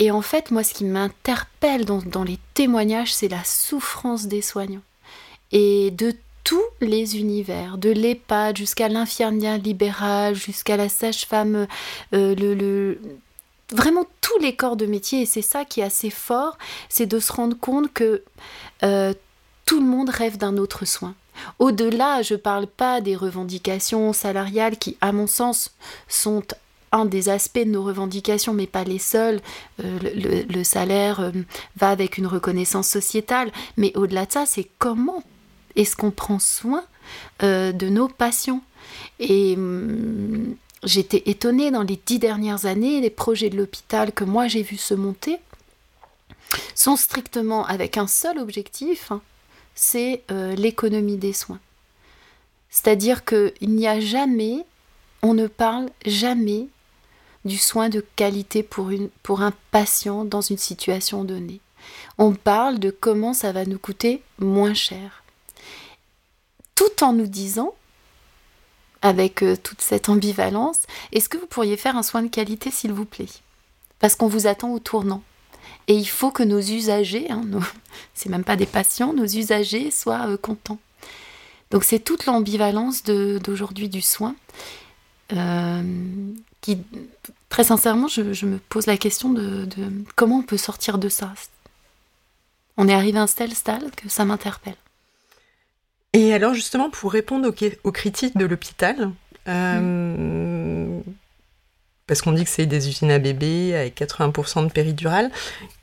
[0.00, 4.80] Et en fait, moi, ce qui m'interpelle dans, les témoignages, c'est la souffrance des soignants.
[5.52, 11.66] Et de tous les univers, de l'EHPAD jusqu'à l'infirmière libérale, jusqu'à la sage-femme,
[12.14, 12.98] euh, le,
[13.72, 15.22] vraiment tous les corps de métier.
[15.22, 16.56] Et c'est ça qui est assez fort,
[16.88, 18.22] c'est de se rendre compte que
[18.82, 19.12] euh,
[19.66, 21.14] tout le monde rêve d'un autre soin.
[21.58, 25.72] Au-delà, je ne parle pas des revendications salariales qui, à mon sens,
[26.08, 26.42] sont
[26.92, 29.40] un des aspects de nos revendications, mais pas les seuls.
[29.82, 31.30] Euh, le, salaire euh,
[31.76, 35.22] va avec une reconnaissance sociétale, mais au-delà de ça, c'est comment
[35.76, 36.84] est-ce qu'on prend soin
[37.42, 38.62] euh, de nos patients?
[39.20, 44.48] Et hum, j'étais étonnée dans les dix dernières années, les projets de l'hôpital que moi
[44.48, 45.38] j'ai vu se monter
[46.74, 49.20] sont strictement avec un seul objectif, hein,
[49.76, 50.24] c'est
[50.56, 51.60] l'économie des soins.
[52.70, 54.64] C'est-à-dire qu'il n'y a jamais,
[55.22, 56.66] on ne parle jamais
[57.44, 58.90] du soin de qualité pour,
[59.40, 61.60] un patient dans une situation donnée.
[62.18, 65.24] On parle de comment ça va nous coûter moins cher.
[66.74, 67.74] Tout en nous disant,
[69.02, 72.92] avec euh, toute cette ambivalence, est-ce que vous pourriez faire un soin de qualité s'il
[72.92, 73.26] vous plaît?
[73.98, 75.22] Parce qu'on vous attend au tournant.
[75.88, 77.42] Et il faut que nos usagers, hein,
[78.14, 80.78] c'est même pas des patients, nos usagers soient euh, contents.
[81.70, 84.34] Donc c'est toute l'ambivalence d'aujourd'hui du soin.
[85.32, 85.82] Euh,
[87.48, 89.68] très sincèrement, je, me pose la question de,
[90.16, 91.32] comment on peut sortir de ça.
[92.76, 94.76] On est arrivé à un tel stade que ça m'interpelle.
[96.12, 97.52] Et alors justement, pour répondre
[97.84, 99.10] aux, critiques de l'hôpital,
[99.48, 101.00] euh,
[102.06, 105.30] parce qu'on dit que c'est des usines à bébés avec 80% de péridurale,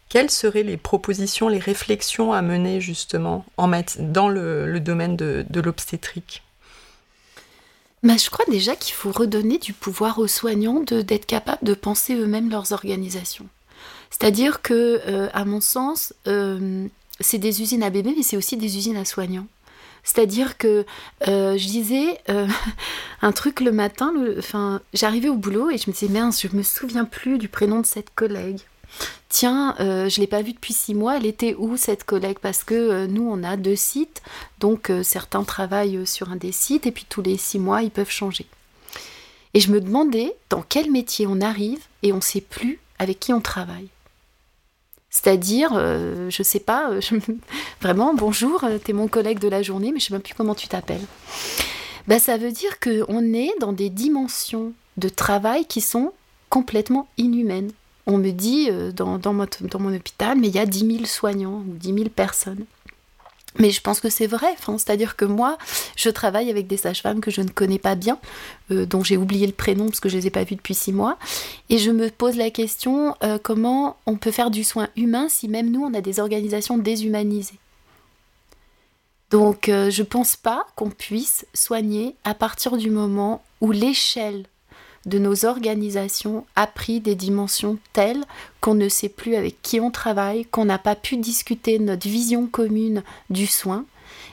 [0.10, 6.44] quelles seraient les propositions, les réflexions à mener justement en dans le, domaine de l'obstétrique?
[8.04, 12.16] Bah, je crois déjà qu'il faut redonner du pouvoir aux soignants d'être capables de penser
[12.16, 13.48] eux-mêmes leurs organisations.
[14.10, 16.88] C'est-à-dire que, euh, à mon sens, euh,
[17.20, 19.48] c'est des usines à bébés, mais c'est aussi des usines à soignants.
[20.04, 20.86] C'est-à-dire que
[21.28, 22.22] euh, je disais
[23.22, 26.64] un truc le matin, enfin, j'arrivais au boulot et je me disais, mince, je me
[26.64, 28.60] souviens plus du prénom de cette collègue.
[29.30, 32.40] Tiens, euh, je ne l'ai pas vue depuis six mois, elle était où cette collègue?
[32.42, 34.22] Parce que euh, nous, on a deux sites,
[34.60, 37.92] donc euh, certains travaillent sur un des sites, et puis tous les six mois, ils
[37.92, 38.46] peuvent changer.
[39.54, 43.20] Et je me demandais dans quel métier on arrive et on ne sait plus avec
[43.20, 43.90] qui on travaille.
[45.10, 46.92] C'est-à-dire, je ne sais pas,
[47.82, 50.36] vraiment, bonjour, tu es mon collègue de la journée, mais je ne sais même plus
[50.36, 51.06] comment tu t'appelles.
[52.08, 56.14] Ben, ça veut dire qu'on est dans des dimensions de travail qui sont
[56.50, 57.72] complètement inhumaines
[58.08, 61.74] on me dit dans, dans, mon, hôpital, mais il y a 10 000 soignants ou
[61.76, 62.66] 10 000 personnes.
[63.60, 65.58] Mais je pense que c'est vrai, c'est-à-dire que moi,
[65.96, 68.20] je travaille avec des sages-femmes que je ne connais pas bien,
[68.72, 70.76] euh, dont j'ai oublié le prénom parce que je ne les ai pas vues depuis
[70.76, 71.18] six mois,
[71.70, 75.48] et je me pose la question euh, comment on peut faire du soin humain si
[75.48, 77.60] même nous, on a des organisations déshumanisées?
[79.32, 84.46] Donc, euh, je ne pense pas qu'on puisse soigner à partir du moment où l'échelle
[85.08, 88.24] de nos organisations a pris des dimensions telles
[88.62, 92.46] qu'on ne sait plus avec qui on travaille, qu'on n'a pas pu discuter notre vision
[92.46, 93.86] commune du soin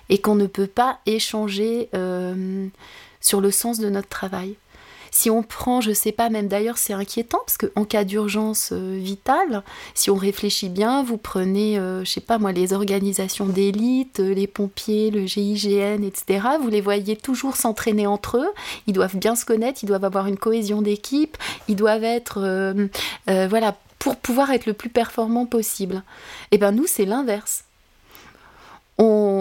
[0.08, 2.66] et qu'on ne peut pas échanger euh,
[3.20, 4.56] sur le sens de notre travail.
[5.16, 8.98] Si on prend, je sais pas, même d'ailleurs c'est inquiétant parce qu'en cas d'urgence euh,
[9.00, 9.62] vitale,
[9.94, 14.34] si on réfléchit bien, vous prenez, euh, je sais pas moi, les organisations d'élite, euh,
[14.34, 16.48] les pompiers, le GIGN, etc.
[16.60, 18.50] Vous les voyez toujours s'entraîner entre eux.
[18.88, 21.36] Ils doivent bien se connaître, ils doivent avoir une cohésion d'équipe,
[21.68, 22.74] ils doivent être,
[23.28, 26.02] voilà, pour pouvoir être le plus performant possible.
[26.50, 27.62] Et eh ben nous c'est l'inverse.
[28.98, 29.33] On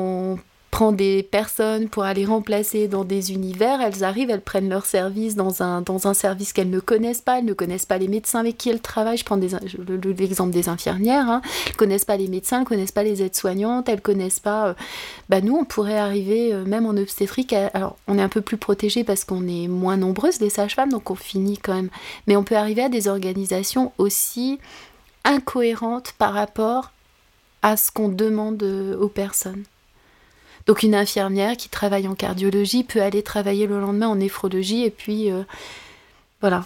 [0.74, 5.36] prend des personnes pour aller remplacer dans des univers, elles arrivent, elles prennent leur service
[5.36, 8.40] dans un, dans un service qu'elles ne connaissent pas, elles ne connaissent pas les médecins
[8.40, 11.44] avec qui elles travaillent, je prends l'exemple des infirmières, hein.
[11.68, 14.70] elles connaissent pas les médecins, elles connaissent pas les aides-soignantes, elles ne connaissent pas...
[14.70, 14.74] Euh,
[15.30, 18.58] bah nous, on pourrait arriver, euh, même en obstétrique, alors on est un peu plus
[18.58, 21.92] protégé parce qu'on est moins nombreuses, les sages-femmes, donc on finit quand même,
[22.26, 24.58] mais on peut arriver à des organisations aussi
[25.24, 26.94] incohérentes par rapport
[27.62, 29.66] à ce qu'on demande euh, aux personnes.
[30.66, 34.92] Donc une infirmière qui travaille en cardiologie peut aller travailler le lendemain en néphrologie et
[34.92, 35.44] puis euh,
[36.42, 36.66] voilà.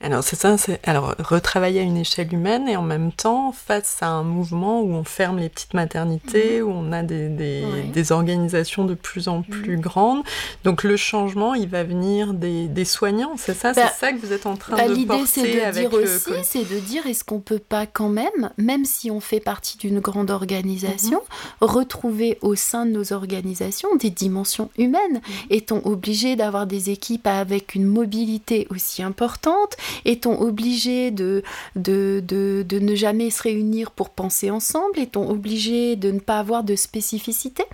[0.00, 3.98] Alors c'est ça, c'est alors retravailler à une échelle humaine et en même temps face
[4.02, 6.66] à un mouvement où on ferme les petites maternités, mhm.
[6.66, 9.80] où on a des, des, organisations de plus en plus mhm.
[9.80, 10.22] grandes.
[10.62, 14.18] Donc le changement, il va venir des, des soignants, c'est ça, c'est bah, ça que
[14.18, 17.24] vous êtes en train bah, de porter c'est de dire aussi, c'est de dire est-ce
[17.24, 21.22] qu'on peut pas quand même, même si on fait partie d'une grande organisation,
[21.62, 21.68] mhm.
[21.68, 25.22] retrouver au sein de nos organisations des dimensions humaines?
[25.50, 29.76] Est-on obligé d'avoir des équipes avec une mobilité aussi importante?
[30.04, 31.42] Est-on obligé de,
[31.76, 34.98] ne jamais se réunir pour penser ensemble?
[34.98, 37.64] Est-on obligé de ne pas avoir de spécificité?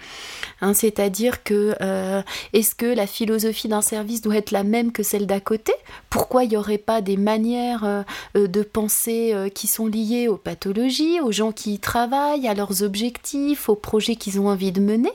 [0.61, 5.03] Hein, C'est-à-dire que euh, est-ce que la philosophie d'un service doit être la même que
[5.03, 5.73] celle d'à côté?
[6.09, 8.03] Pourquoi il n'y aurait pas des manières euh,
[8.37, 12.83] euh, de penser qui sont liées aux pathologies, aux gens qui y travaillent, à leurs
[12.83, 15.13] objectifs, aux projets qu'ils ont envie de mener?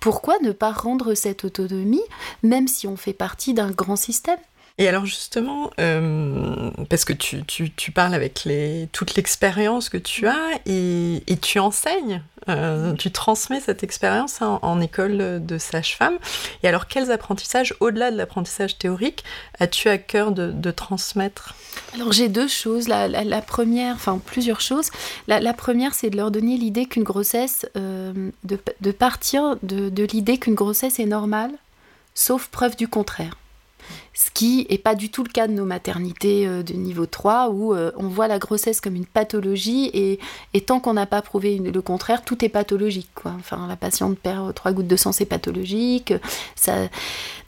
[0.00, 2.02] Pourquoi ne pas rendre cette autonomie,
[2.42, 4.38] même si on fait partie d'un grand système?
[4.78, 9.96] Et alors justement, euh, parce que tu, tu, tu, parles avec les, toute l'expérience que
[9.96, 16.16] tu as et, et tu enseignes, euh, tu transmets cette expérience en, école de sage-femme.
[16.62, 19.24] Et alors quels apprentissages, au-delà de l'apprentissage théorique,
[19.58, 21.56] as-tu à cœur de, de transmettre?
[21.94, 22.86] Alors j'ai deux choses.
[22.86, 24.90] La, la, première, enfin plusieurs choses.
[25.26, 29.88] La, la première, c'est de leur donner l'idée qu'une grossesse, euh, de, de, partir de,
[29.88, 31.50] de l'idée qu'une grossesse est normale,
[32.14, 33.34] sauf preuve du contraire
[34.14, 37.50] ce qui n'est pas du tout le cas de nos maternités euh, de niveau 3
[37.50, 40.18] où euh, on voit la grossesse comme une pathologie et,
[40.60, 43.08] tant qu'on n'a pas prouvé le contraire, tout est pathologique.
[43.24, 46.12] Enfin, la patiente perd trois gouttes de sang, c'est pathologique.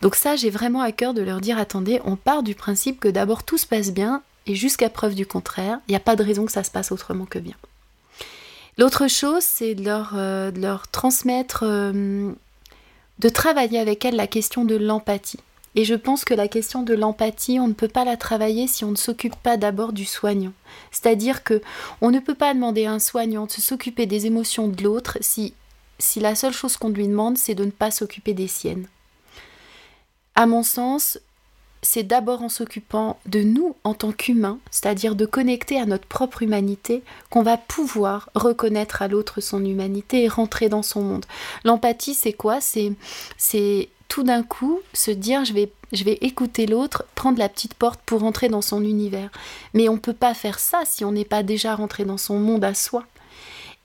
[0.00, 3.08] Donc ça, j'ai vraiment à cœur de leur dire, attendez, on part du principe que
[3.08, 6.22] d'abord tout se passe bien et jusqu'à preuve du contraire, il n'y a pas de
[6.22, 7.56] raison que ça se passe autrement que bien.
[8.78, 11.64] L'autre chose, c'est de leur, euh, de leur transmettre,
[13.20, 15.40] de travailler avec elles la question de l'empathie.
[15.76, 18.84] Et je pense que la question de l'empathie, on ne peut pas la travailler si
[18.84, 20.52] on ne s'occupe pas d'abord du soignant.
[20.90, 21.62] C'est-à-dire que
[22.00, 25.54] on ne peut pas demander à un soignant de s'occuper des émotions de l'autre si,
[25.98, 28.88] si la seule chose qu'on lui demande, c'est de ne pas s'occuper des siennes.
[30.34, 31.18] À mon sens,
[31.82, 36.42] c'est d'abord en s'occupant de nous en tant qu'humains, c'est-à-dire de connecter à notre propre
[36.42, 41.26] humanité, qu'on va pouvoir reconnaître à l'autre son humanité et rentrer dans son monde.
[41.64, 42.60] L'empathie, c'est quoi?
[42.60, 42.92] C'est
[44.10, 48.48] tout d'un coup se dire je vais, écouter l'autre, prendre la petite porte pour rentrer
[48.50, 49.30] dans son univers.
[49.72, 52.38] Mais on ne peut pas faire ça si on n'est pas déjà rentré dans son
[52.38, 53.04] monde à soi.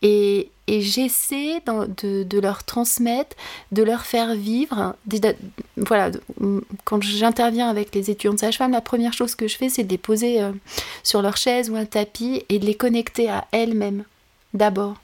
[0.02, 3.36] Et, j'essaie de, de, leur transmettre,
[3.72, 4.96] de leur faire vivre.
[5.78, 6.10] voilà,
[6.84, 9.92] quand j'interviens avec les étudiants de sage-femme, la première chose que je fais, c'est de
[9.92, 10.52] les poser euh,
[11.04, 14.06] sur leur chaise ou un tapis et de les connecter à elles-mêmes.
[14.56, 14.96] D'abord,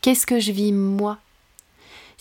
[0.00, 1.18] qu'est-ce que je vis moi?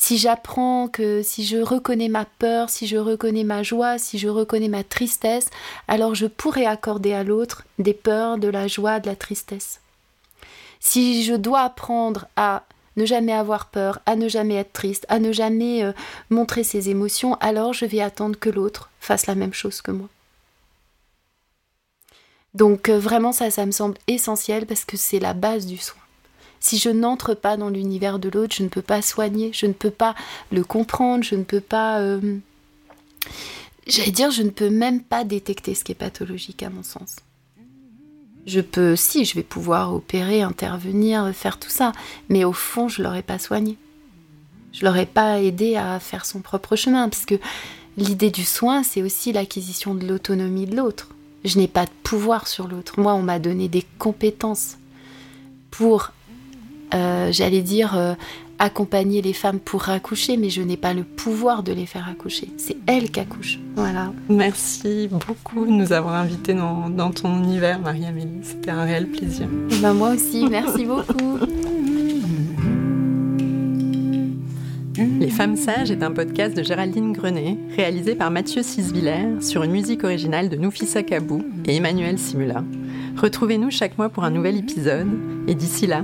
[0.02, 4.30] Si j'apprends que si je reconnais ma peur, si je reconnais ma joie, si je
[4.30, 5.50] reconnais ma tristesse,
[5.90, 9.82] alors je pourrais accorder à l'autre des peurs, de la joie, de la tristesse.
[10.80, 12.64] Si je dois apprendre à
[12.96, 15.92] ne jamais avoir peur, à ne jamais être triste, à ne jamais euh,
[16.30, 20.08] montrer ses émotions, alors je vais attendre que l'autre fasse la même chose que moi.
[22.54, 25.99] Donc euh, vraiment ça, ça me semble essentiel parce que c'est la base du soin.
[26.60, 29.74] Si je n'entre pas dans l'univers de l'autre, je ne peux pas soigner, je ne
[29.74, 30.16] peux pas
[30.52, 32.00] le comprendre, je ne peux pas...
[32.00, 32.38] Euh,
[33.88, 37.18] j'allais dire, je ne peux même pas détecter ce qui est pathologique à mon sens.
[38.46, 41.92] Je peux, si, je vais pouvoir opérer, intervenir, faire tout ça,
[42.30, 43.78] mais au fond, je l'aurais pas soigné.
[44.72, 47.36] Je l'aurais pas aidé à faire son propre chemin, parce que
[47.98, 51.10] l'idée du soin, c'est aussi l'acquisition de l'autonomie de l'autre.
[51.46, 53.00] Je n'ai pas de pouvoir sur l'autre.
[53.00, 54.78] Moi, on m'a donné des compétences
[55.72, 56.12] pour,
[56.94, 58.14] euh, j'allais dire, euh,
[58.60, 62.50] accompagner les femmes pour accoucher, mais je n'ai pas le pouvoir de les faire accoucher.
[62.58, 63.60] C'est elles qui accouchent.
[63.76, 64.12] Voilà.
[64.28, 68.42] Merci beaucoup de nous avoir invités dans, dans ton univers, Marie-Amélie.
[68.44, 69.48] C'était un réel plaisir.
[69.82, 71.40] Ben moi aussi, merci beaucoup.
[75.20, 79.72] Les Femmes Sages est un podcast de Géraldine Grenet, réalisé par Mathieu Sisviller sur une
[79.72, 82.66] musique originale de Noufissa Kabou et Emmanuel Simula.
[83.16, 85.08] Retrouvez-nous chaque mois pour un nouvel épisode,
[85.48, 86.04] et d'ici là,